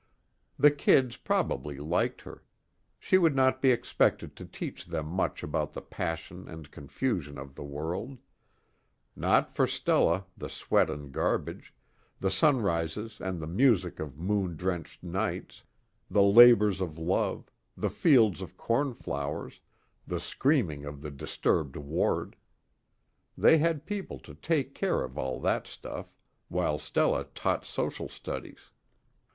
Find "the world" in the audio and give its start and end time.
7.53-8.17